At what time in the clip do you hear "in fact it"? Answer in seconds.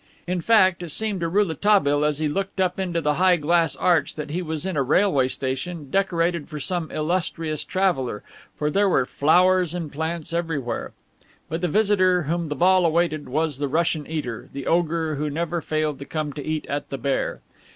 0.25-0.89